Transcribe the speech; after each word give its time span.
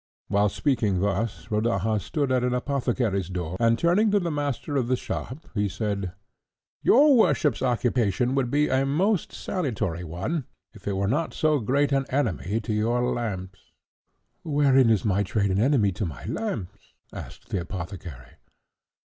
While 0.29 0.49
speaking 0.49 0.99
thus, 0.99 1.45
Rodaja 1.51 1.99
stood 2.01 2.31
at 2.31 2.43
an 2.43 2.55
apothecary's 2.55 3.29
door, 3.29 3.55
and 3.59 3.77
turning 3.77 4.09
to 4.09 4.19
the 4.19 4.31
master 4.31 4.75
of 4.75 4.87
the 4.87 4.95
shop, 4.95 5.37
he 5.53 5.69
said, 5.69 6.13
"Your 6.81 7.15
worship's 7.15 7.61
occupation 7.61 8.33
would 8.33 8.49
be 8.49 8.67
a 8.67 8.83
most 8.83 9.31
salutary 9.31 10.03
one 10.03 10.45
if 10.73 10.87
it 10.87 10.93
were 10.93 11.07
not 11.07 11.35
so 11.35 11.59
great 11.59 11.91
an 11.91 12.07
enemy 12.09 12.59
to 12.61 12.73
your 12.73 13.13
lamps." 13.13 13.73
"Wherein 14.43 14.89
is 14.89 15.05
my 15.05 15.21
trade 15.21 15.51
an 15.51 15.59
enemy 15.61 15.91
to 15.91 16.05
my 16.07 16.25
lamps?" 16.25 16.95
asked 17.13 17.49
the 17.49 17.61
apothecary. 17.61 18.37